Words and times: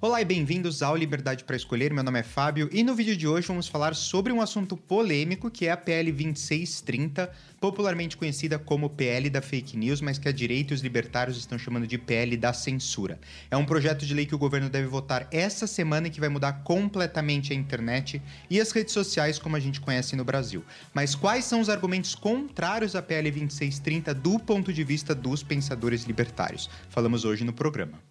Olá 0.00 0.22
e 0.22 0.24
bem-vindos 0.24 0.80
ao 0.80 0.96
Liberdade 0.96 1.42
para 1.42 1.56
Escolher. 1.56 1.92
Meu 1.92 2.04
nome 2.04 2.20
é 2.20 2.22
Fábio 2.22 2.68
e 2.70 2.84
no 2.84 2.94
vídeo 2.94 3.16
de 3.16 3.26
hoje 3.26 3.48
vamos 3.48 3.66
falar 3.66 3.96
sobre 3.96 4.32
um 4.32 4.40
assunto 4.40 4.76
polêmico 4.76 5.50
que 5.50 5.66
é 5.66 5.72
a 5.72 5.76
PL 5.76 6.12
2630, 6.12 7.28
popularmente 7.60 8.16
conhecida 8.16 8.60
como 8.60 8.88
PL 8.90 9.28
da 9.28 9.42
fake 9.42 9.76
news, 9.76 10.00
mas 10.00 10.16
que 10.16 10.28
a 10.28 10.32
direita 10.32 10.72
e 10.72 10.76
os 10.76 10.82
libertários 10.82 11.36
estão 11.36 11.58
chamando 11.58 11.84
de 11.84 11.98
PL 11.98 12.36
da 12.36 12.52
censura. 12.52 13.18
É 13.50 13.56
um 13.56 13.64
projeto 13.64 14.06
de 14.06 14.14
lei 14.14 14.24
que 14.24 14.36
o 14.36 14.38
governo 14.38 14.70
deve 14.70 14.86
votar 14.86 15.26
essa 15.32 15.66
semana 15.66 16.06
e 16.06 16.10
que 16.10 16.20
vai 16.20 16.28
mudar 16.28 16.62
completamente 16.62 17.52
a 17.52 17.56
internet 17.56 18.22
e 18.48 18.60
as 18.60 18.70
redes 18.70 18.94
sociais 18.94 19.36
como 19.40 19.56
a 19.56 19.60
gente 19.60 19.80
conhece 19.80 20.14
no 20.14 20.24
Brasil. 20.24 20.64
Mas 20.94 21.16
quais 21.16 21.44
são 21.44 21.60
os 21.60 21.68
argumentos 21.68 22.14
contrários 22.14 22.94
à 22.94 23.02
PL 23.02 23.32
2630 23.32 24.14
do 24.14 24.38
ponto 24.38 24.72
de 24.72 24.84
vista 24.84 25.12
dos 25.12 25.42
pensadores 25.42 26.04
libertários? 26.04 26.70
Falamos 26.88 27.24
hoje 27.24 27.42
no 27.42 27.52
programa. 27.52 28.07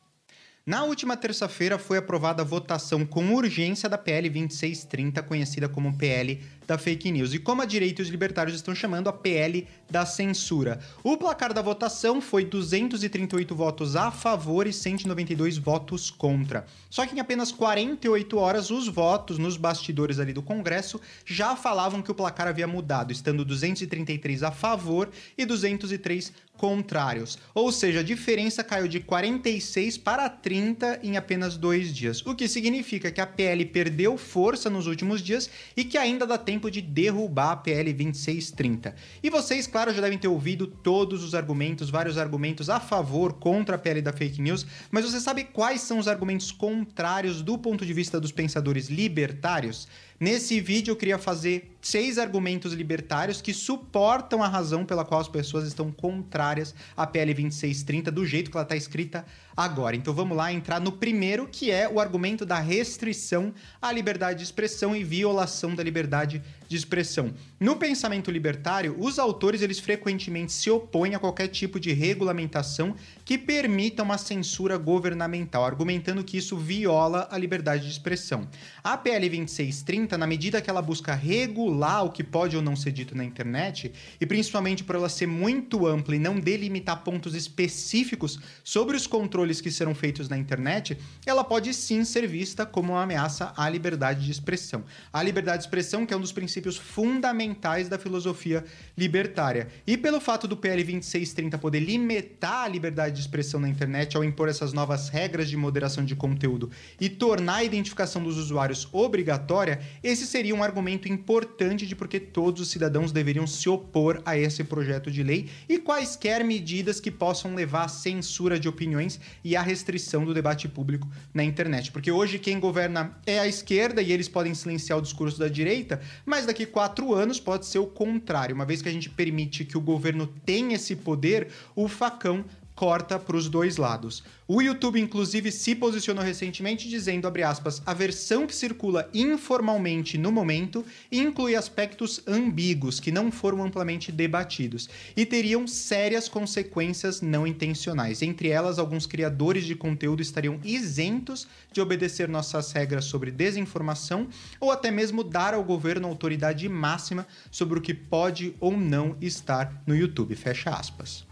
Na 0.67 0.83
última 0.83 1.15
terça-feira 1.15 1.79
foi 1.79 1.97
aprovada 1.97 2.41
a 2.41 2.45
votação 2.45 3.05
com 3.05 3.33
urgência 3.33 3.87
da 3.87 3.97
PL 3.97 4.29
2630, 4.29 5.23
conhecida 5.23 5.69
como 5.69 5.97
PL 5.97 6.43
da 6.67 6.77
fake 6.77 7.09
news, 7.11 7.33
e 7.33 7.39
como 7.39 7.61
a 7.61 7.65
direita 7.65 8.01
e 8.01 8.03
os 8.03 8.09
libertários 8.09 8.55
estão 8.55 8.75
chamando 8.75 9.07
a 9.07 9.13
PL 9.13 9.65
da 9.89 10.05
censura. 10.05 10.79
O 11.03 11.15
placar 11.15 11.53
da 11.53 11.61
votação 11.61 12.19
foi 12.19 12.43
238 12.43 13.55
votos 13.55 13.95
a 13.95 14.11
favor 14.11 14.67
e 14.67 14.73
192 14.73 15.57
votos 15.57 16.11
contra. 16.11 16.65
Só 16.89 17.05
que 17.05 17.15
em 17.15 17.19
apenas 17.19 17.51
48 17.51 18.37
horas, 18.37 18.69
os 18.69 18.87
votos 18.87 19.37
nos 19.37 19.55
bastidores 19.55 20.19
ali 20.19 20.33
do 20.33 20.41
Congresso 20.41 20.99
já 21.25 21.55
falavam 21.55 22.01
que 22.01 22.11
o 22.11 22.15
placar 22.15 22.47
havia 22.47 22.67
mudado, 22.67 23.11
estando 23.11 23.45
233 23.45 24.43
a 24.43 24.51
favor 24.51 25.09
e 25.37 25.45
203 25.45 26.33
contrários. 26.57 27.37
Ou 27.53 27.71
seja, 27.71 27.99
a 27.99 28.03
diferença 28.03 28.63
caiu 28.63 28.87
de 28.87 28.99
46 28.99 29.97
para 29.97 30.27
30 30.27 30.99
em 31.03 31.15
apenas 31.15 31.55
dois 31.55 31.93
dias, 31.93 32.25
o 32.25 32.35
que 32.35 32.47
significa 32.47 33.11
que 33.11 33.21
a 33.21 33.27
PL 33.27 33.63
perdeu 33.67 34.17
força 34.17 34.69
nos 34.69 34.87
últimos 34.87 35.21
dias 35.21 35.49
e 35.75 35.83
que 35.83 35.97
ainda 35.97 36.25
dá 36.25 36.37
tempo 36.37 36.56
de 36.59 36.81
derrubar 36.81 37.51
a 37.51 37.55
PL 37.57 37.93
2630. 37.93 38.95
E 39.21 39.29
vocês, 39.29 39.67
claro, 39.67 39.93
já 39.93 40.01
devem 40.01 40.17
ter 40.17 40.27
ouvido 40.27 40.65
todos 40.65 41.23
os 41.23 41.35
argumentos, 41.35 41.91
vários 41.91 42.17
argumentos 42.17 42.69
a 42.69 42.79
favor, 42.79 43.33
contra 43.33 43.75
a 43.75 43.79
PL 43.79 44.01
da 44.01 44.11
fake 44.11 44.41
news, 44.41 44.65
mas 44.89 45.05
você 45.05 45.19
sabe 45.19 45.43
quais 45.43 45.81
são 45.81 45.99
os 45.99 46.07
argumentos 46.07 46.51
contrários 46.51 47.43
do 47.43 47.57
ponto 47.57 47.85
de 47.85 47.93
vista 47.93 48.19
dos 48.19 48.31
pensadores 48.31 48.89
libertários? 48.89 49.87
Nesse 50.19 50.59
vídeo 50.59 50.93
eu 50.93 50.95
queria 50.95 51.19
fazer 51.19 51.77
seis 51.79 52.17
argumentos 52.17 52.73
libertários 52.73 53.39
que 53.39 53.53
suportam 53.53 54.41
a 54.41 54.47
razão 54.47 54.83
pela 54.83 55.05
qual 55.05 55.21
as 55.21 55.27
pessoas 55.27 55.67
estão 55.67 55.91
contrárias 55.91 56.73
à 56.95 57.05
PL 57.05 57.35
2630 57.35 58.11
do 58.11 58.25
jeito 58.25 58.49
que 58.49 58.57
ela 58.57 58.63
está 58.63 58.75
escrita 58.75 59.23
agora. 59.55 59.95
Então 59.95 60.15
vamos 60.15 60.35
lá 60.35 60.51
entrar 60.51 60.81
no 60.81 60.91
primeiro, 60.91 61.47
que 61.47 61.69
é 61.69 61.87
o 61.87 61.99
argumento 61.99 62.47
da 62.47 62.57
restrição 62.57 63.53
à 63.79 63.91
liberdade 63.91 64.39
de 64.39 64.45
expressão 64.45 64.95
e 64.95 65.03
violação 65.03 65.75
da 65.75 65.83
liberdade 65.83 66.41
de 66.67 66.75
expressão. 66.75 67.33
No 67.59 67.75
pensamento 67.75 68.29
libertário, 68.29 68.95
os 68.99 69.17
autores 69.17 69.61
eles 69.61 69.79
frequentemente 69.79 70.51
se 70.51 70.69
opõem 70.69 71.15
a 71.15 71.19
qualquer 71.19 71.47
tipo 71.47 71.79
de 71.79 71.93
regulamentação 71.93 72.95
que 73.25 73.37
permita 73.37 74.03
uma 74.03 74.17
censura 74.17 74.77
governamental, 74.77 75.65
argumentando 75.65 76.23
que 76.23 76.37
isso 76.37 76.57
viola 76.57 77.27
a 77.31 77.37
liberdade 77.37 77.85
de 77.85 77.91
expressão. 77.91 78.47
A 78.83 78.97
PL 78.97 79.27
2630, 79.29 80.17
na 80.17 80.27
medida 80.27 80.61
que 80.61 80.69
ela 80.69 80.81
busca 80.81 81.15
regular 81.15 82.05
o 82.05 82.11
que 82.11 82.23
pode 82.23 82.55
ou 82.55 82.61
não 82.61 82.75
ser 82.75 82.91
dito 82.91 83.15
na 83.15 83.23
internet, 83.23 83.91
e 84.19 84.25
principalmente 84.25 84.83
por 84.83 84.95
ela 84.95 85.09
ser 85.09 85.27
muito 85.27 85.87
ampla 85.87 86.15
e 86.15 86.19
não 86.19 86.39
delimitar 86.39 87.03
pontos 87.03 87.33
específicos 87.33 88.39
sobre 88.63 88.95
os 88.95 89.07
controles 89.07 89.61
que 89.61 89.71
serão 89.71 89.95
feitos 89.95 90.29
na 90.29 90.37
internet, 90.37 90.97
ela 91.25 91.43
pode 91.43 91.73
sim 91.73 92.03
ser 92.03 92.27
vista 92.27 92.65
como 92.65 92.93
uma 92.93 93.03
ameaça 93.03 93.53
à 93.55 93.69
liberdade 93.69 94.25
de 94.25 94.31
expressão. 94.31 94.83
A 95.11 95.23
liberdade 95.23 95.59
de 95.59 95.63
expressão, 95.63 96.05
que 96.05 96.13
é 96.13 96.17
um 96.17 96.21
dos 96.21 96.31
princípios 96.31 96.56
princípios 96.57 96.77
fundamentais 96.77 97.87
da 97.87 97.99
filosofia 97.99 98.63
libertária. 98.97 99.67
E 99.85 99.95
pelo 99.95 100.19
fato 100.19 100.47
do 100.47 100.57
PL 100.57 100.83
2630 100.83 101.57
poder 101.57 101.79
limitar 101.79 102.65
a 102.65 102.67
liberdade 102.67 103.15
de 103.15 103.21
expressão 103.21 103.59
na 103.59 103.69
internet 103.69 104.17
ao 104.17 104.23
impor 104.23 104.49
essas 104.49 104.73
novas 104.73 105.09
regras 105.09 105.49
de 105.49 105.55
moderação 105.55 106.03
de 106.03 106.15
conteúdo 106.15 106.71
e 106.99 107.09
tornar 107.09 107.57
a 107.57 107.63
identificação 107.63 108.23
dos 108.23 108.37
usuários 108.37 108.87
obrigatória, 108.91 109.79
esse 110.03 110.25
seria 110.25 110.55
um 110.55 110.63
argumento 110.63 111.07
importante 111.07 111.85
de 111.85 111.95
porque 111.95 112.19
todos 112.19 112.61
os 112.61 112.71
cidadãos 112.71 113.11
deveriam 113.11 113.45
se 113.45 113.69
opor 113.69 114.21
a 114.25 114.35
esse 114.37 114.63
projeto 114.63 115.11
de 115.11 115.21
lei 115.21 115.49
e 115.69 115.77
quaisquer 115.77 116.43
medidas 116.43 116.99
que 116.99 117.11
possam 117.11 117.53
levar 117.53 117.85
à 117.85 117.87
censura 117.87 118.59
de 118.59 118.67
opiniões 118.67 119.19
e 119.43 119.55
à 119.55 119.61
restrição 119.61 120.25
do 120.25 120.33
debate 120.33 120.67
público 120.67 121.07
na 121.33 121.43
internet. 121.43 121.91
Porque 121.91 122.11
hoje 122.11 122.39
quem 122.39 122.59
governa 122.59 123.15
é 123.25 123.39
a 123.39 123.47
esquerda 123.47 124.01
e 124.01 124.11
eles 124.11 124.27
podem 124.27 124.55
silenciar 124.55 124.97
o 124.97 125.01
discurso 125.01 125.37
da 125.37 125.47
direita, 125.47 126.01
mas 126.25 126.46
daqui 126.47 126.65
quatro 126.65 127.13
anos 127.13 127.39
pode 127.39 127.65
ser 127.65 127.79
o 127.79 127.85
contrário. 127.87 128.55
Uma 128.55 128.65
vez 128.65 128.81
que 128.81 128.89
a 128.89 128.91
gente 128.91 129.09
permite 129.09 129.63
que 129.63 129.77
o 129.77 129.81
governo 129.81 130.27
tenha 130.45 130.75
esse 130.75 130.95
poder, 130.95 131.49
o 131.75 131.87
facão 131.87 132.43
corta 132.77 133.17
para 133.17 133.35
os 133.35 133.49
dois 133.49 133.75
lados. 133.75 134.23
O 134.47 134.61
YouTube, 134.61 135.01
inclusive, 135.01 135.51
se 135.51 135.75
posicionou 135.75 136.23
recentemente 136.23 136.87
dizendo, 136.87 137.27
aspas, 137.43 137.81
a 137.85 137.93
versão 137.93 138.45
que 138.45 138.55
circula 138.55 139.09
informalmente 139.13 140.17
no 140.17 140.31
momento 140.31 140.85
inclui 141.11 141.55
aspectos 141.55 142.21
ambíguos 142.25 142.99
que 142.99 143.11
não 143.11 143.31
foram 143.31 143.63
amplamente 143.63 144.11
debatidos 144.11 144.87
e 145.17 145.25
teriam 145.25 145.67
sérias 145.67 146.29
consequências 146.29 147.19
não 147.19 147.47
intencionais. 147.47 148.21
Entre 148.21 148.49
elas, 148.49 148.77
alguns 148.79 149.07
criadores 149.07 149.65
de 149.65 149.75
conteúdo 149.75 150.21
estariam 150.21 150.59
isentos 150.63 151.47
de 151.73 151.81
obedecer 151.81 152.29
nossas 152.29 152.71
regras 152.71 153.05
sobre 153.05 153.31
desinformação 153.31 154.27
ou 154.61 154.71
até 154.71 154.91
mesmo 154.91 155.23
dar 155.23 155.55
ao 155.55 155.63
governo 155.63 156.07
autoridade 156.07 156.69
máxima 156.69 157.27
sobre 157.49 157.79
o 157.79 157.81
que 157.81 157.93
pode 157.93 158.55
ou 158.59 158.77
não 158.77 159.17
estar 159.19 159.81
no 159.85 159.95
YouTube. 159.95 160.35
Fecha 160.35 160.69
aspas. 160.69 161.26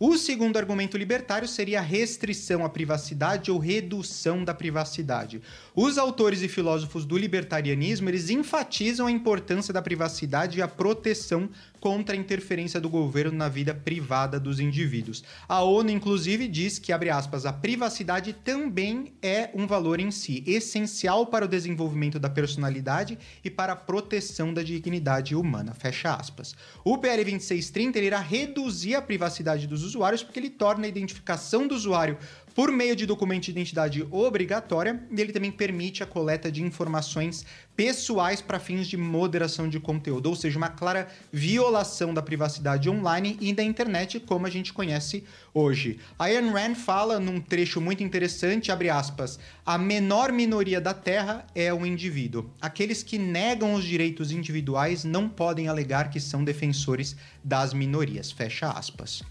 O 0.00 0.16
segundo 0.16 0.56
argumento 0.56 0.96
libertário 0.96 1.48
seria 1.48 1.80
a 1.80 1.82
restrição 1.82 2.64
à 2.64 2.68
privacidade 2.68 3.50
ou 3.50 3.58
redução 3.58 4.44
da 4.44 4.54
privacidade. 4.54 5.42
Os 5.74 5.98
autores 5.98 6.40
e 6.40 6.46
filósofos 6.46 7.04
do 7.04 7.18
libertarianismo, 7.18 8.08
eles 8.08 8.30
enfatizam 8.30 9.08
a 9.08 9.10
importância 9.10 9.74
da 9.74 9.82
privacidade 9.82 10.58
e 10.58 10.62
a 10.62 10.68
proteção 10.68 11.50
contra 11.80 12.14
a 12.14 12.18
interferência 12.18 12.80
do 12.80 12.88
governo 12.88 13.36
na 13.36 13.48
vida 13.48 13.74
privada 13.74 14.38
dos 14.38 14.60
indivíduos. 14.60 15.24
A 15.48 15.62
ONU, 15.62 15.90
inclusive, 15.90 16.48
diz 16.48 16.78
que, 16.78 16.92
abre 16.92 17.10
aspas, 17.10 17.46
a 17.46 17.52
privacidade 17.52 18.32
também 18.32 19.12
é 19.22 19.50
um 19.54 19.66
valor 19.66 20.00
em 20.00 20.10
si, 20.10 20.42
essencial 20.46 21.26
para 21.26 21.44
o 21.44 21.48
desenvolvimento 21.48 22.18
da 22.18 22.28
personalidade 22.28 23.18
e 23.44 23.50
para 23.50 23.72
a 23.72 23.76
proteção 23.76 24.52
da 24.52 24.62
dignidade 24.62 25.34
humana, 25.34 25.74
fecha 25.74 26.14
aspas. 26.14 26.54
O 26.84 26.98
PL 26.98 27.24
2630 27.24 27.98
irá 27.98 28.20
reduzir 28.20 28.94
a 28.94 29.02
privacidade 29.02 29.66
dos 29.66 29.82
usuários 29.82 30.22
porque 30.22 30.38
ele 30.38 30.50
torna 30.50 30.86
a 30.86 30.88
identificação 30.88 31.66
do 31.66 31.74
usuário 31.74 32.18
por 32.58 32.72
meio 32.72 32.96
de 32.96 33.06
documento 33.06 33.44
de 33.44 33.52
identidade 33.52 34.04
obrigatória 34.10 35.00
e 35.12 35.20
ele 35.20 35.32
também 35.32 35.52
permite 35.52 36.02
a 36.02 36.06
coleta 36.06 36.50
de 36.50 36.60
informações 36.60 37.46
pessoais 37.76 38.40
para 38.40 38.58
fins 38.58 38.88
de 38.88 38.96
moderação 38.96 39.68
de 39.68 39.78
conteúdo, 39.78 40.28
ou 40.28 40.34
seja, 40.34 40.58
uma 40.58 40.68
clara 40.68 41.06
violação 41.32 42.12
da 42.12 42.20
privacidade 42.20 42.90
online 42.90 43.38
e 43.40 43.52
da 43.52 43.62
internet 43.62 44.18
como 44.18 44.44
a 44.44 44.50
gente 44.50 44.72
conhece 44.72 45.22
hoje. 45.54 46.00
A 46.18 46.24
Ayn 46.24 46.50
Rand 46.50 46.74
fala 46.74 47.20
num 47.20 47.40
trecho 47.40 47.80
muito 47.80 48.02
interessante, 48.02 48.72
abre 48.72 48.90
aspas, 48.90 49.38
a 49.64 49.78
menor 49.78 50.32
minoria 50.32 50.80
da 50.80 50.92
Terra 50.92 51.46
é 51.54 51.72
o 51.72 51.86
indivíduo. 51.86 52.50
Aqueles 52.60 53.04
que 53.04 53.18
negam 53.18 53.74
os 53.74 53.84
direitos 53.84 54.32
individuais 54.32 55.04
não 55.04 55.28
podem 55.28 55.68
alegar 55.68 56.10
que 56.10 56.18
são 56.18 56.42
defensores 56.42 57.14
das 57.44 57.72
minorias, 57.72 58.32
fecha 58.32 58.68
aspas. 58.68 59.22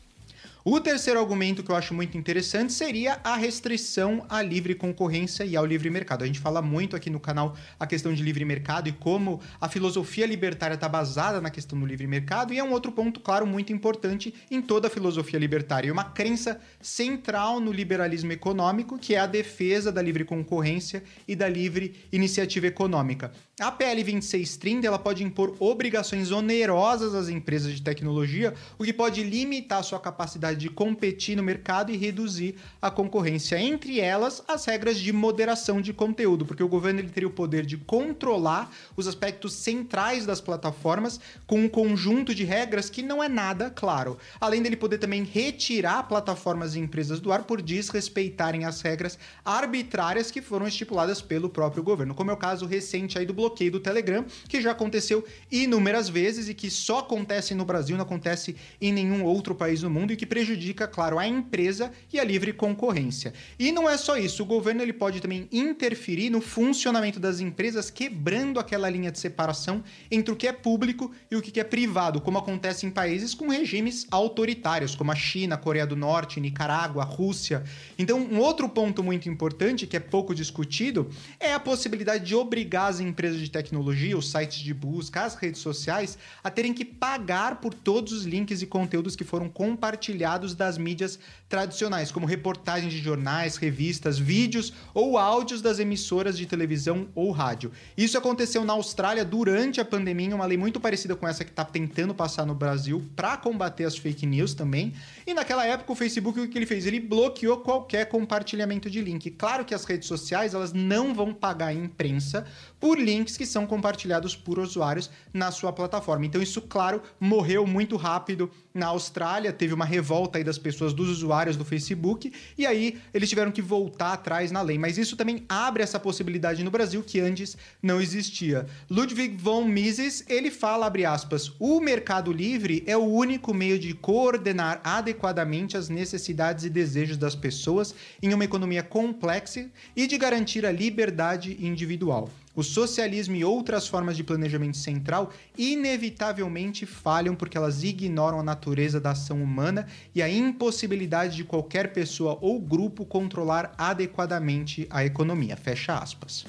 O 0.69 0.81
terceiro 0.81 1.17
argumento 1.17 1.63
que 1.63 1.71
eu 1.71 1.77
acho 1.77 1.93
muito 1.93 2.17
interessante 2.17 2.73
seria 2.73 3.21
a 3.23 3.37
restrição 3.37 4.25
à 4.27 4.41
livre 4.41 4.75
concorrência 4.75 5.45
e 5.45 5.55
ao 5.55 5.65
livre 5.65 5.89
mercado. 5.89 6.25
A 6.25 6.27
gente 6.27 6.41
fala 6.41 6.61
muito 6.61 6.93
aqui 6.93 7.09
no 7.09 7.21
canal 7.21 7.55
a 7.79 7.87
questão 7.87 8.13
de 8.13 8.21
livre 8.21 8.43
mercado 8.43 8.89
e 8.89 8.91
como 8.91 9.39
a 9.61 9.69
filosofia 9.69 10.25
libertária 10.25 10.73
está 10.73 10.89
basada 10.89 11.39
na 11.39 11.49
questão 11.49 11.79
do 11.79 11.85
livre 11.85 12.05
mercado, 12.05 12.53
e 12.53 12.59
é 12.59 12.63
um 12.65 12.73
outro 12.73 12.91
ponto, 12.91 13.21
claro, 13.21 13.47
muito 13.47 13.71
importante 13.71 14.33
em 14.51 14.61
toda 14.61 14.87
a 14.87 14.91
filosofia 14.91 15.39
libertária. 15.39 15.87
E 15.87 15.91
uma 15.91 16.03
crença 16.03 16.59
central 16.81 17.61
no 17.61 17.71
liberalismo 17.71 18.33
econômico, 18.33 18.99
que 18.99 19.15
é 19.15 19.19
a 19.19 19.25
defesa 19.25 19.89
da 19.89 20.01
livre 20.01 20.25
concorrência 20.25 21.01
e 21.25 21.33
da 21.33 21.47
livre 21.47 21.95
iniciativa 22.11 22.67
econômica. 22.67 23.31
A 23.59 23.71
PL 23.71 24.03
2630 24.03 24.85
ela 24.85 24.99
pode 24.99 25.23
impor 25.23 25.55
obrigações 25.59 26.29
onerosas 26.29 27.15
às 27.15 27.29
empresas 27.29 27.73
de 27.73 27.81
tecnologia, 27.81 28.53
o 28.77 28.83
que 28.83 28.91
pode 28.91 29.23
limitar 29.23 29.81
sua 29.81 29.99
capacidade 29.99 30.56
de 30.57 30.69
competir 30.69 31.37
no 31.37 31.43
mercado 31.43 31.91
e 31.91 31.97
reduzir 31.97 32.55
a 32.81 32.89
concorrência. 32.89 33.59
Entre 33.59 33.99
elas, 33.99 34.43
as 34.47 34.65
regras 34.65 34.97
de 34.97 35.13
moderação 35.13 35.81
de 35.81 35.93
conteúdo, 35.93 36.45
porque 36.45 36.63
o 36.63 36.67
governo 36.67 36.99
ele 36.99 37.09
teria 37.09 37.27
o 37.27 37.31
poder 37.31 37.65
de 37.65 37.77
controlar 37.77 38.71
os 38.95 39.07
aspectos 39.07 39.53
centrais 39.53 40.25
das 40.25 40.41
plataformas 40.41 41.19
com 41.45 41.61
um 41.61 41.69
conjunto 41.69 42.33
de 42.33 42.43
regras 42.43 42.89
que 42.89 43.01
não 43.01 43.23
é 43.23 43.29
nada 43.29 43.69
claro. 43.69 44.17
Além 44.41 44.61
dele 44.61 44.75
poder 44.75 44.97
também 44.97 45.23
retirar 45.23 46.03
plataformas 46.03 46.75
e 46.75 46.79
empresas 46.79 47.19
do 47.19 47.31
ar 47.31 47.43
por 47.43 47.61
desrespeitarem 47.61 48.65
as 48.65 48.81
regras 48.81 49.17
arbitrárias 49.45 50.31
que 50.31 50.41
foram 50.41 50.67
estipuladas 50.67 51.21
pelo 51.21 51.49
próprio 51.49 51.83
governo, 51.83 52.15
como 52.15 52.31
é 52.31 52.33
o 52.33 52.37
caso 52.37 52.65
recente 52.65 53.17
aí 53.17 53.25
do 53.25 53.33
bloqueio 53.33 53.71
do 53.71 53.79
Telegram, 53.79 54.25
que 54.47 54.61
já 54.61 54.71
aconteceu 54.71 55.25
inúmeras 55.51 56.09
vezes 56.09 56.49
e 56.49 56.53
que 56.53 56.69
só 56.71 56.99
acontece 56.99 57.53
no 57.53 57.65
Brasil, 57.65 57.95
não 57.95 58.03
acontece 58.03 58.55
em 58.81 58.91
nenhum 58.91 59.23
outro 59.23 59.53
país 59.53 59.81
do 59.81 59.89
mundo 59.89 60.13
e 60.13 60.15
que 60.15 60.25
prejudica, 60.25 60.46
claro, 60.87 61.17
a 61.17 61.27
empresa 61.27 61.91
e 62.13 62.19
a 62.19 62.23
livre 62.23 62.53
concorrência. 62.53 63.33
E 63.57 63.71
não 63.71 63.89
é 63.89 63.97
só 63.97 64.17
isso, 64.17 64.43
o 64.43 64.45
governo 64.45 64.81
ele 64.81 64.93
pode 64.93 65.19
também 65.19 65.47
interferir 65.51 66.29
no 66.29 66.41
funcionamento 66.41 67.19
das 67.19 67.39
empresas, 67.39 67.89
quebrando 67.89 68.59
aquela 68.59 68.89
linha 68.89 69.11
de 69.11 69.19
separação 69.19 69.83
entre 70.11 70.31
o 70.31 70.35
que 70.35 70.47
é 70.47 70.53
público 70.53 71.11
e 71.31 71.35
o 71.35 71.41
que 71.41 71.59
é 71.59 71.63
privado, 71.63 72.21
como 72.21 72.37
acontece 72.37 72.85
em 72.85 72.91
países 72.91 73.33
com 73.33 73.47
regimes 73.47 74.05
autoritários, 74.11 74.95
como 74.95 75.11
a 75.11 75.15
China, 75.15 75.57
Coreia 75.57 75.87
do 75.87 75.95
Norte, 75.95 76.39
Nicarágua, 76.39 77.03
Rússia. 77.03 77.63
Então, 77.97 78.19
um 78.19 78.39
outro 78.39 78.69
ponto 78.69 79.03
muito 79.03 79.27
importante, 79.27 79.87
que 79.87 79.97
é 79.97 79.99
pouco 79.99 80.35
discutido, 80.35 81.09
é 81.39 81.53
a 81.53 81.59
possibilidade 81.59 82.25
de 82.25 82.35
obrigar 82.35 82.89
as 82.89 82.99
empresas 82.99 83.39
de 83.39 83.49
tecnologia, 83.49 84.17
os 84.17 84.29
sites 84.29 84.59
de 84.59 84.73
busca, 84.73 85.23
as 85.23 85.35
redes 85.35 85.61
sociais, 85.61 86.17
a 86.43 86.49
terem 86.49 86.73
que 86.73 86.85
pagar 86.85 87.59
por 87.61 87.73
todos 87.73 88.13
os 88.13 88.25
links 88.25 88.61
e 88.61 88.65
conteúdos 88.65 89.15
que 89.15 89.23
foram 89.23 89.49
compartilhados 89.49 90.26
das 90.53 90.77
mídias 90.77 91.17
tradicionais, 91.47 92.11
como 92.11 92.25
reportagens 92.25 92.91
de 92.91 92.99
jornais, 92.99 93.55
revistas, 93.55 94.19
vídeos 94.19 94.73
ou 94.93 95.17
áudios 95.17 95.61
das 95.61 95.79
emissoras 95.79 96.37
de 96.37 96.45
televisão 96.45 97.07
ou 97.15 97.31
rádio. 97.31 97.71
Isso 97.97 98.17
aconteceu 98.17 98.65
na 98.65 98.73
Austrália 98.73 99.23
durante 99.23 99.79
a 99.79 99.85
pandemia, 99.85 100.35
uma 100.35 100.45
lei 100.45 100.57
muito 100.57 100.79
parecida 100.79 101.15
com 101.15 101.27
essa 101.27 101.45
que 101.45 101.51
está 101.51 101.63
tentando 101.63 102.13
passar 102.13 102.45
no 102.45 102.53
Brasil 102.53 103.05
para 103.15 103.37
combater 103.37 103.85
as 103.85 103.97
fake 103.97 104.25
news 104.25 104.53
também. 104.53 104.93
E 105.25 105.33
naquela 105.33 105.65
época 105.65 105.91
o 105.93 105.95
Facebook 105.95 106.39
o 106.39 106.49
que 106.49 106.57
ele 106.57 106.65
fez? 106.65 106.85
Ele 106.85 106.99
bloqueou 106.99 107.57
qualquer 107.57 108.05
compartilhamento 108.05 108.89
de 108.89 109.01
link. 109.01 109.31
Claro 109.31 109.63
que 109.63 109.73
as 109.73 109.85
redes 109.85 110.07
sociais 110.07 110.53
elas 110.53 110.73
não 110.73 111.13
vão 111.13 111.33
pagar 111.33 111.67
a 111.67 111.73
imprensa 111.73 112.45
por 112.79 112.99
links 112.99 113.37
que 113.37 113.45
são 113.45 113.65
compartilhados 113.65 114.35
por 114.35 114.59
usuários 114.59 115.09
na 115.33 115.51
sua 115.51 115.71
plataforma. 115.71 116.25
Então 116.25 116.41
isso, 116.41 116.61
claro, 116.61 117.01
morreu 117.19 117.65
muito 117.65 117.95
rápido 117.95 118.51
na 118.73 118.87
Austrália, 118.87 119.51
teve 119.51 119.73
uma 119.73 119.85
revolta 119.85 120.37
aí 120.37 120.43
das 120.43 120.57
pessoas, 120.57 120.93
dos 120.93 121.09
usuários 121.09 121.57
do 121.57 121.65
Facebook, 121.65 122.31
e 122.57 122.65
aí 122.65 122.99
eles 123.13 123.27
tiveram 123.27 123.51
que 123.51 123.61
voltar 123.61 124.13
atrás 124.13 124.51
na 124.51 124.61
lei. 124.61 124.77
Mas 124.77 124.97
isso 124.97 125.15
também 125.15 125.43
abre 125.49 125.81
essa 125.81 125.99
possibilidade 125.99 126.63
no 126.63 126.69
Brasil 126.69 127.03
que 127.03 127.19
antes 127.19 127.57
não 127.81 127.99
existia. 127.99 128.67
Ludwig 128.89 129.35
von 129.37 129.65
Mises, 129.65 130.23
ele 130.27 130.51
fala, 130.51 130.85
abre 130.85 131.05
aspas, 131.05 131.51
o 131.59 131.79
mercado 131.79 132.31
livre 132.31 132.83
é 132.85 132.95
o 132.95 133.05
único 133.05 133.53
meio 133.53 133.79
de 133.79 133.93
coordenar 133.93 134.79
adequadamente 134.83 135.75
as 135.75 135.89
necessidades 135.89 136.63
e 136.63 136.69
desejos 136.69 137.17
das 137.17 137.35
pessoas 137.35 137.95
em 138.21 138.33
uma 138.33 138.45
economia 138.45 138.83
complexa 138.83 139.65
e 139.95 140.05
de 140.05 140.17
garantir 140.17 140.65
a 140.65 140.71
liberdade 140.71 141.57
individual. 141.59 142.29
O 142.57 142.63
socialismo 142.63 143.35
e 143.35 143.45
outras 143.45 143.87
formas 143.87 144.17
de 144.17 144.23
planejamento 144.23 144.77
central 144.77 145.31
inevitavelmente 145.55 146.87
falham 146.87 147.35
porque 147.35 147.55
elas 147.55 147.83
ignoram 147.83 148.39
a 148.39 148.43
natureza 148.43 148.99
da 148.99 149.11
ação 149.11 149.43
humana 149.43 149.85
e 150.15 150.23
a 150.23 150.27
impossibilidade 150.27 151.35
de 151.35 151.43
qualquer 151.43 151.93
pessoa 151.93 152.35
ou 152.41 152.59
grupo 152.59 153.05
controlar 153.05 153.75
adequadamente 153.77 154.87
a 154.89 155.05
economia. 155.05 155.55
Fecha 155.55 155.99
aspas. 155.99 156.47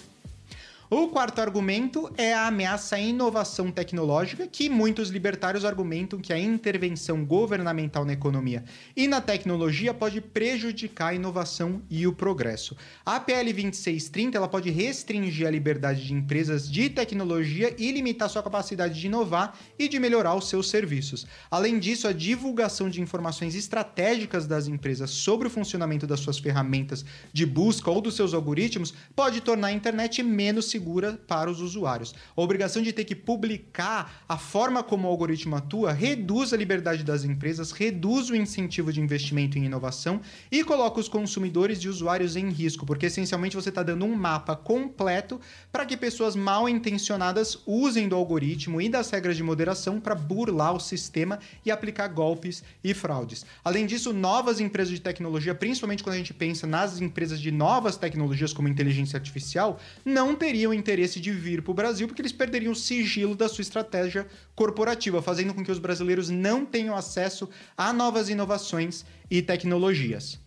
O 0.90 1.08
quarto 1.08 1.38
argumento 1.42 2.10
é 2.16 2.32
a 2.32 2.46
ameaça 2.46 2.96
à 2.96 2.98
inovação 2.98 3.70
tecnológica, 3.70 4.46
que 4.46 4.70
muitos 4.70 5.10
libertários 5.10 5.62
argumentam 5.62 6.18
que 6.18 6.32
a 6.32 6.38
intervenção 6.38 7.26
governamental 7.26 8.06
na 8.06 8.14
economia 8.14 8.64
e 8.96 9.06
na 9.06 9.20
tecnologia 9.20 9.92
pode 9.92 10.22
prejudicar 10.22 11.08
a 11.08 11.14
inovação 11.14 11.82
e 11.90 12.06
o 12.06 12.14
progresso. 12.14 12.74
A 13.04 13.20
PL 13.20 13.52
2630 13.52 14.38
ela 14.38 14.48
pode 14.48 14.70
restringir 14.70 15.46
a 15.46 15.50
liberdade 15.50 16.06
de 16.06 16.14
empresas 16.14 16.66
de 16.70 16.88
tecnologia 16.88 17.74
e 17.76 17.92
limitar 17.92 18.30
sua 18.30 18.42
capacidade 18.42 18.98
de 18.98 19.08
inovar 19.08 19.58
e 19.78 19.88
de 19.88 20.00
melhorar 20.00 20.36
os 20.36 20.48
seus 20.48 20.70
serviços. 20.70 21.26
Além 21.50 21.78
disso, 21.78 22.08
a 22.08 22.14
divulgação 22.14 22.88
de 22.88 23.02
informações 23.02 23.54
estratégicas 23.54 24.46
das 24.46 24.66
empresas 24.66 25.10
sobre 25.10 25.48
o 25.48 25.50
funcionamento 25.50 26.06
das 26.06 26.20
suas 26.20 26.38
ferramentas 26.38 27.04
de 27.30 27.44
busca 27.44 27.90
ou 27.90 28.00
dos 28.00 28.16
seus 28.16 28.32
algoritmos 28.32 28.94
pode 29.14 29.42
tornar 29.42 29.66
a 29.68 29.72
internet 29.72 30.22
menos 30.22 30.77
segura 30.78 31.18
para 31.26 31.50
os 31.50 31.60
usuários. 31.60 32.14
A 32.36 32.40
obrigação 32.40 32.80
de 32.80 32.92
ter 32.92 33.04
que 33.04 33.14
publicar 33.14 34.22
a 34.28 34.38
forma 34.38 34.80
como 34.80 35.08
o 35.08 35.10
algoritmo 35.10 35.56
atua 35.56 35.92
reduz 35.92 36.52
a 36.52 36.56
liberdade 36.56 37.02
das 37.02 37.24
empresas, 37.24 37.72
reduz 37.72 38.30
o 38.30 38.36
incentivo 38.36 38.92
de 38.92 39.00
investimento 39.00 39.58
em 39.58 39.64
inovação 39.64 40.20
e 40.52 40.62
coloca 40.62 41.00
os 41.00 41.08
consumidores 41.08 41.80
e 41.80 41.88
usuários 41.88 42.36
em 42.36 42.48
risco, 42.50 42.86
porque 42.86 43.06
essencialmente 43.06 43.56
você 43.56 43.70
está 43.70 43.82
dando 43.82 44.04
um 44.04 44.14
mapa 44.14 44.54
completo 44.54 45.40
para 45.72 45.84
que 45.84 45.96
pessoas 45.96 46.36
mal 46.36 46.68
intencionadas 46.68 47.58
usem 47.66 48.08
do 48.08 48.14
algoritmo 48.14 48.80
e 48.80 48.88
das 48.88 49.10
regras 49.10 49.36
de 49.36 49.42
moderação 49.42 49.98
para 49.98 50.14
burlar 50.14 50.76
o 50.76 50.80
sistema 50.80 51.40
e 51.66 51.72
aplicar 51.72 52.06
golpes 52.06 52.62
e 52.84 52.94
fraudes. 52.94 53.44
Além 53.64 53.84
disso, 53.84 54.12
novas 54.12 54.60
empresas 54.60 54.94
de 54.94 55.00
tecnologia, 55.00 55.56
principalmente 55.56 56.04
quando 56.04 56.14
a 56.14 56.18
gente 56.18 56.32
pensa 56.32 56.68
nas 56.68 57.00
empresas 57.00 57.40
de 57.40 57.50
novas 57.50 57.96
tecnologias 57.96 58.52
como 58.52 58.68
inteligência 58.68 59.16
artificial, 59.16 59.80
não 60.04 60.36
teriam 60.36 60.67
teriam 60.68 60.74
interesse 60.74 61.20
de 61.20 61.30
vir 61.30 61.62
para 61.62 61.70
o 61.70 61.74
Brasil 61.74 62.06
porque 62.06 62.20
eles 62.20 62.32
perderiam 62.32 62.72
o 62.72 62.76
sigilo 62.76 63.34
da 63.34 63.48
sua 63.48 63.62
estratégia 63.62 64.26
corporativa, 64.54 65.22
fazendo 65.22 65.54
com 65.54 65.64
que 65.64 65.72
os 65.72 65.78
brasileiros 65.78 66.28
não 66.28 66.64
tenham 66.64 66.96
acesso 66.96 67.48
a 67.76 67.92
novas 67.92 68.28
inovações 68.28 69.04
e 69.30 69.40
tecnologias. 69.40 70.38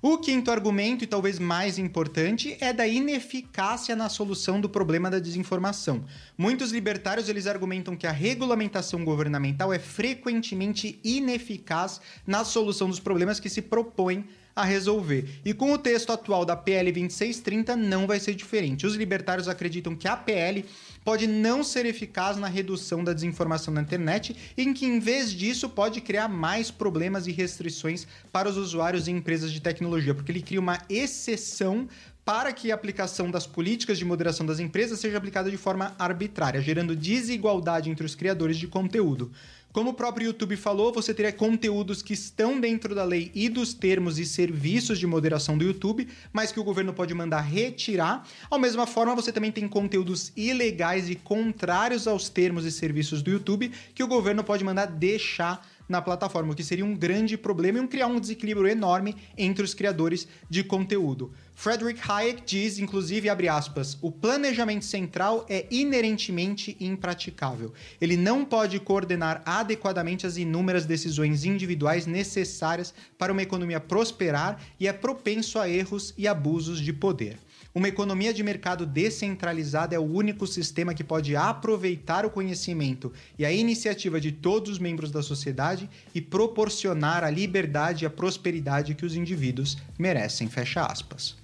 O 0.00 0.18
quinto 0.18 0.52
argumento, 0.52 1.02
e 1.02 1.08
talvez 1.08 1.40
mais 1.40 1.76
importante, 1.76 2.56
é 2.60 2.72
da 2.72 2.86
ineficácia 2.86 3.96
na 3.96 4.08
solução 4.08 4.60
do 4.60 4.68
problema 4.68 5.10
da 5.10 5.18
desinformação. 5.18 6.04
Muitos 6.36 6.70
libertários 6.70 7.28
eles 7.28 7.48
argumentam 7.48 7.96
que 7.96 8.06
a 8.06 8.12
regulamentação 8.12 9.04
governamental 9.04 9.72
é 9.72 9.78
frequentemente 9.80 11.00
ineficaz 11.02 12.00
na 12.24 12.44
solução 12.44 12.88
dos 12.88 13.00
problemas 13.00 13.40
que 13.40 13.50
se 13.50 13.60
propõem 13.60 14.24
a 14.58 14.64
resolver. 14.64 15.40
E 15.44 15.54
com 15.54 15.72
o 15.72 15.78
texto 15.78 16.12
atual 16.12 16.44
da 16.44 16.56
PL 16.56 16.90
2630 16.90 17.76
não 17.76 18.08
vai 18.08 18.18
ser 18.18 18.34
diferente. 18.34 18.88
Os 18.88 18.96
libertários 18.96 19.46
acreditam 19.46 19.94
que 19.94 20.08
a 20.08 20.16
PL 20.16 20.64
pode 21.04 21.28
não 21.28 21.62
ser 21.62 21.86
eficaz 21.86 22.36
na 22.36 22.48
redução 22.48 23.04
da 23.04 23.12
desinformação 23.12 23.72
na 23.72 23.80
internet, 23.80 24.36
em 24.56 24.74
que 24.74 24.84
em 24.84 24.98
vez 24.98 25.32
disso 25.32 25.68
pode 25.68 26.00
criar 26.00 26.26
mais 26.26 26.72
problemas 26.72 27.28
e 27.28 27.32
restrições 27.32 28.04
para 28.32 28.48
os 28.48 28.56
usuários 28.56 29.06
e 29.06 29.12
empresas 29.12 29.52
de 29.52 29.60
tecnologia, 29.60 30.12
porque 30.12 30.32
ele 30.32 30.42
cria 30.42 30.58
uma 30.58 30.78
exceção 30.90 31.88
para 32.24 32.52
que 32.52 32.70
a 32.70 32.74
aplicação 32.74 33.30
das 33.30 33.46
políticas 33.46 33.96
de 33.96 34.04
moderação 34.04 34.44
das 34.44 34.58
empresas 34.58 35.00
seja 35.00 35.16
aplicada 35.16 35.50
de 35.50 35.56
forma 35.56 35.94
arbitrária, 35.98 36.60
gerando 36.60 36.94
desigualdade 36.94 37.88
entre 37.88 38.04
os 38.04 38.14
criadores 38.14 38.58
de 38.58 38.66
conteúdo. 38.66 39.32
Como 39.78 39.90
o 39.90 39.94
próprio 39.94 40.26
YouTube 40.26 40.56
falou, 40.56 40.92
você 40.92 41.14
teria 41.14 41.32
conteúdos 41.32 42.02
que 42.02 42.12
estão 42.12 42.58
dentro 42.58 42.96
da 42.96 43.04
lei 43.04 43.30
e 43.32 43.48
dos 43.48 43.72
termos 43.72 44.18
e 44.18 44.26
serviços 44.26 44.98
de 44.98 45.06
moderação 45.06 45.56
do 45.56 45.62
YouTube, 45.62 46.08
mas 46.32 46.50
que 46.50 46.58
o 46.58 46.64
governo 46.64 46.92
pode 46.92 47.14
mandar 47.14 47.42
retirar. 47.42 48.26
Ao 48.50 48.58
mesma 48.58 48.88
forma, 48.88 49.14
você 49.14 49.30
também 49.30 49.52
tem 49.52 49.68
conteúdos 49.68 50.32
ilegais 50.36 51.08
e 51.08 51.14
contrários 51.14 52.08
aos 52.08 52.28
termos 52.28 52.64
e 52.64 52.72
serviços 52.72 53.22
do 53.22 53.30
YouTube 53.30 53.70
que 53.94 54.02
o 54.02 54.08
governo 54.08 54.42
pode 54.42 54.64
mandar 54.64 54.86
deixar 54.86 55.64
na 55.88 56.02
plataforma, 56.02 56.52
o 56.52 56.56
que 56.56 56.64
seria 56.64 56.84
um 56.84 56.94
grande 56.94 57.38
problema 57.38 57.78
e 57.78 57.80
um 57.80 57.86
criar 57.86 58.08
um 58.08 58.18
desequilíbrio 58.18 58.66
enorme 58.66 59.14
entre 59.36 59.64
os 59.64 59.74
criadores 59.74 60.26
de 60.50 60.64
conteúdo. 60.64 61.32
Frederick 61.60 62.00
Hayek 62.08 62.42
diz, 62.46 62.78
inclusive, 62.78 63.28
abre 63.28 63.48
aspas, 63.48 63.98
o 64.00 64.12
planejamento 64.12 64.84
central 64.84 65.44
é 65.48 65.66
inerentemente 65.72 66.76
impraticável. 66.78 67.72
Ele 68.00 68.16
não 68.16 68.44
pode 68.44 68.78
coordenar 68.78 69.42
adequadamente 69.44 70.24
as 70.24 70.36
inúmeras 70.36 70.86
decisões 70.86 71.44
individuais 71.44 72.06
necessárias 72.06 72.94
para 73.18 73.32
uma 73.32 73.42
economia 73.42 73.80
prosperar 73.80 74.62
e 74.78 74.86
é 74.86 74.92
propenso 74.92 75.58
a 75.58 75.68
erros 75.68 76.14
e 76.16 76.28
abusos 76.28 76.78
de 76.78 76.92
poder. 76.92 77.36
Uma 77.74 77.88
economia 77.88 78.32
de 78.32 78.42
mercado 78.42 78.86
descentralizada 78.86 79.96
é 79.96 79.98
o 79.98 80.02
único 80.02 80.46
sistema 80.46 80.94
que 80.94 81.02
pode 81.02 81.34
aproveitar 81.34 82.24
o 82.24 82.30
conhecimento 82.30 83.12
e 83.36 83.44
a 83.44 83.52
iniciativa 83.52 84.20
de 84.20 84.30
todos 84.30 84.70
os 84.70 84.78
membros 84.78 85.10
da 85.10 85.22
sociedade 85.22 85.90
e 86.14 86.20
proporcionar 86.20 87.24
a 87.24 87.30
liberdade 87.30 88.04
e 88.04 88.06
a 88.06 88.10
prosperidade 88.10 88.94
que 88.94 89.04
os 89.04 89.16
indivíduos 89.16 89.76
merecem. 89.98 90.48
Fecha 90.48 90.86
aspas. 90.86 91.36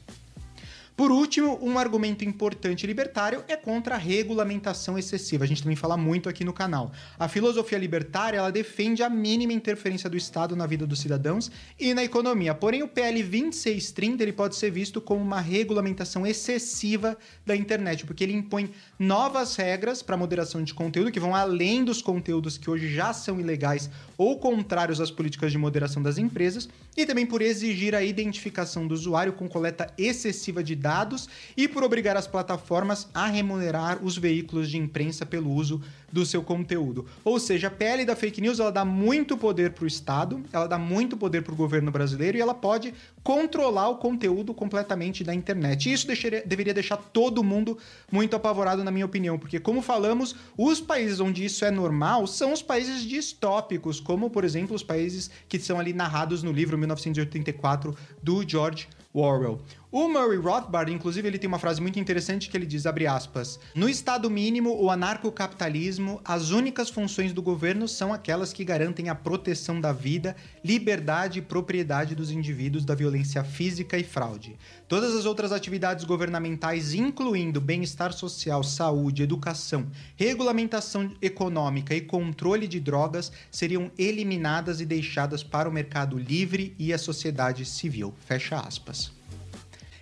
Por 0.97 1.11
último, 1.11 1.59
um 1.61 1.77
argumento 1.77 2.25
importante 2.25 2.87
libertário 2.87 3.43
é 3.49 3.57
contra 3.57 3.97
a 3.97 3.99
regulamentação 3.99 4.97
excessiva. 4.97 5.43
A 5.43 5.47
gente 5.47 5.61
também 5.61 5.75
fala 5.75 5.97
muito 5.97 6.29
aqui 6.29 6.45
no 6.45 6.53
canal. 6.53 6.93
A 7.19 7.27
filosofia 7.27 7.77
libertária 7.79 8.39
ela 8.39 8.53
defende 8.53 9.03
a 9.03 9.11
mínima 9.11 9.53
interferência 9.53 10.09
do 10.09 10.17
Estado 10.17 10.55
na 10.55 10.69
vida 10.69 10.87
dos 10.87 11.01
cidadãos 11.01 11.51
e 11.81 11.93
na 11.95 12.05
economia. 12.05 12.55
Porém, 12.55 12.85
o 12.85 12.89
PL 12.89 13.25
2630 13.25 14.23
ele 14.23 14.33
pode 14.33 14.55
ser 14.55 14.71
visto 14.71 15.01
como 15.01 15.21
uma 15.21 15.41
regulamentação 15.41 16.25
excessiva 16.25 17.19
da 17.45 17.57
internet, 17.57 18.07
porque 18.07 18.23
ele 18.23 18.33
impõe 18.33 18.71
novas 18.97 19.57
regras 19.57 20.01
para 20.01 20.17
moderação 20.17 20.63
de 20.63 20.73
conteúdo 20.73 21.11
que 21.11 21.19
vão 21.19 21.35
além 21.35 21.85
dos 21.85 22.01
conteúdos 22.01 22.57
que 22.57 22.71
hoje 22.71 22.95
já 22.95 23.13
são 23.13 23.41
ilegais 23.41 23.91
ou 24.17 24.39
contrários 24.39 25.01
às 25.01 25.11
políticas 25.11 25.51
de 25.51 25.59
moderação 25.59 26.01
das 26.01 26.19
empresas, 26.19 26.69
e 26.97 27.05
também 27.05 27.27
por 27.27 27.43
exigir 27.43 27.97
a 27.97 28.05
identificação 28.05 28.87
do 28.87 28.95
usuário 28.95 29.33
com 29.33 29.49
coleta 29.49 29.93
excessiva 29.99 30.63
de 30.63 30.84
dados 30.85 31.27
e 31.57 31.67
por 31.67 31.83
obrigar 31.83 32.15
as 32.15 32.27
plataformas 32.27 33.09
a 33.15 33.27
remunerar 33.27 34.05
os 34.05 34.19
veículos 34.19 34.69
de 34.71 34.77
imprensa 34.77 35.25
pelo 35.25 35.51
uso 35.51 35.81
do 36.13 36.27
seu 36.27 36.43
conteúdo. 36.43 37.07
Ou 37.25 37.41
seja, 37.41 37.69
a 37.69 37.71
PL 37.71 38.05
da 38.05 38.15
fake 38.15 38.41
news 38.41 38.61
ela 38.61 38.71
dá 38.71 38.85
muito 38.85 39.35
poder 39.37 39.71
para 39.73 39.85
o 39.85 39.87
Estado, 39.87 40.45
ela 40.53 40.69
dá 40.69 40.79
muito 40.79 41.17
poder 41.17 41.43
para 41.43 41.55
o 41.55 41.57
governo 41.57 41.91
brasileiro 41.91 42.37
e 42.37 42.41
ela 42.41 42.55
pode 42.55 42.93
controlar 43.23 43.89
o 43.89 43.97
conteúdo 43.97 44.53
completamente 44.53 45.25
da 45.25 45.35
internet. 45.35 45.89
E 45.89 45.95
isso 45.95 46.07
deixaria, 46.07 46.43
deveria 46.45 46.75
deixar 46.75 46.99
todo 46.99 47.43
mundo 47.43 47.79
muito 48.13 48.37
apavorado, 48.37 48.85
na 48.85 48.91
minha 48.91 49.07
opinião, 49.07 49.39
porque, 49.39 49.59
como 49.59 49.81
falamos, 49.81 50.37
os 50.57 50.81
países 50.81 51.19
onde 51.19 51.45
isso 51.45 51.65
é 51.65 51.71
normal 51.71 52.27
são 52.27 52.53
os 52.53 52.63
países 52.63 53.03
distópicos, 53.03 53.99
como, 53.99 54.29
por 54.29 54.45
exemplo, 54.45 54.77
os 54.77 54.83
países 54.83 55.31
que 55.49 55.59
são 55.59 55.81
ali 55.81 55.95
narrados 55.95 56.43
no 56.43 56.53
livro 56.53 56.77
1984 56.77 57.97
do 58.23 58.47
George 58.47 58.87
Orwell. 59.21 59.61
O 59.93 60.09
Murray 60.09 60.39
Rothbard, 60.39 60.93
inclusive, 60.93 61.29
ele 61.29 61.39
tem 61.39 61.47
uma 61.47 61.61
frase 61.61 61.81
muito 61.81 62.01
interessante 62.01 62.51
que 62.51 62.57
ele 62.57 62.67
diz, 62.67 62.85
abre 62.85 63.07
aspas, 63.07 63.61
no 63.77 63.89
estado 63.89 64.29
mínimo, 64.29 64.75
o 64.75 64.91
anarcocapitalismo, 64.91 66.21
as 66.25 66.51
únicas 66.51 66.91
funções 66.91 67.33
do 67.33 67.41
governo 67.41 67.87
são 67.87 68.13
aquelas 68.13 68.53
que 68.53 68.65
garantem 68.65 69.09
a 69.09 69.15
proteção 69.15 69.81
da 69.81 69.93
vida, 69.93 70.35
liberdade 70.65 71.39
e 71.39 71.43
propriedade 71.43 72.17
dos 72.17 72.33
indivíduos 72.33 72.85
da 72.85 72.97
violência 72.97 73.45
física 73.45 73.97
e 73.97 74.03
fraude. 74.03 74.59
Todas 74.95 75.17
as 75.17 75.25
outras 75.25 75.51
atividades 75.51 76.05
governamentais, 76.05 76.95
incluindo 76.95 77.61
bem-estar 77.61 78.13
social, 78.13 78.63
saúde, 78.63 79.25
educação, 79.25 79.89
regulamentação 80.15 81.11
econômica 81.21 81.97
e 81.97 82.01
controle 82.01 82.69
de 82.69 82.79
drogas, 82.79 83.33
seriam 83.51 83.91
eliminadas 83.99 84.81
e 84.81 84.87
deixadas 84.87 85.43
para 85.43 85.69
o 85.69 85.73
mercado 85.73 86.17
livre 86.17 86.77
e 86.79 86.93
a 86.93 86.97
sociedade 86.97 87.65
civil. 87.65 88.15
Fecha 88.25 88.57
aspas. 88.57 89.11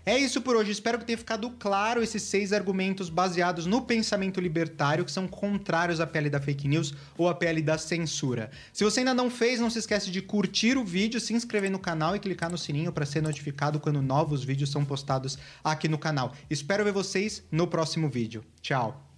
É 0.05 0.19
isso 0.19 0.43
por 0.43 0.57
hoje. 0.57 0.73
Espero 0.73 0.99
que 0.99 1.05
tenha 1.05 1.17
ficado 1.17 1.49
claro 1.51 2.03
esses 2.03 2.23
seis 2.23 2.53
argumentos 2.53 3.09
baseados 3.09 3.67
no 3.67 3.83
pensamento 3.83 4.41
libertário 4.41 5.05
que 5.05 5.13
são 5.13 5.29
contrários 5.29 6.01
à 6.01 6.07
pele 6.07 6.29
da 6.29 6.41
fake 6.41 6.67
news 6.67 6.93
ou 7.17 7.29
à 7.29 7.35
pele 7.35 7.63
da 7.63 7.79
censura. 7.79 8.51
Se 8.73 8.83
você 8.83 9.01
ainda 9.01 9.15
não 9.15 9.31
fez, 9.31 9.61
não 9.61 9.71
se 9.71 9.79
esquece 9.79 10.11
de 10.11 10.21
curtir 10.21 10.77
o 10.77 10.85
vídeo, 10.85 11.21
se 11.21 11.33
inscrever 11.33 11.71
no 11.71 11.79
canal 11.79 12.17
e 12.17 12.19
clicar 12.19 12.51
no 12.51 12.59
sininho 12.59 12.93
para 12.93 13.07
ser 13.07 13.23
notificado 13.23 13.79
quando 13.79 14.03
novos 14.03 14.43
vídeos 14.43 14.71
são 14.71 14.85
postados 14.85 15.39
aqui 15.63 15.89
no 15.89 15.99
canal. 15.99 16.35
Espero 16.51 16.85
ver 16.85 16.93
vocês 16.93 17.45
no 17.51 17.69
próximo 17.69 18.09
vídeo. 18.09 18.45
Tchau! 18.61 19.12